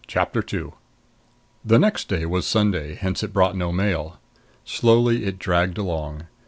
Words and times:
CHAPTER 0.07 0.43
II 0.51 0.71
The 1.63 1.77
next 1.77 2.07
day 2.09 2.25
was 2.25 2.47
Sunday; 2.47 2.95
hence 2.95 3.21
it 3.21 3.31
brought 3.31 3.55
no 3.55 3.71
Mail. 3.71 4.19
Slowly 4.65 5.25
it 5.25 5.37
dragged 5.37 5.77
along. 5.77 6.23